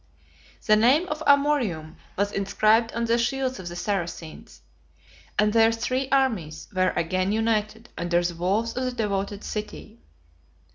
[0.65, 4.61] The name of Amorium was inscribed on the shields of the Saracens;
[5.37, 9.99] and their three armies were again united under the walls of the devoted city.